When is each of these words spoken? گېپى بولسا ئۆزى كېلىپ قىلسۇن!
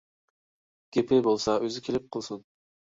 گېپى 0.97 1.21
بولسا 1.29 1.59
ئۆزى 1.67 1.87
كېلىپ 1.91 2.13
قىلسۇن! 2.17 2.47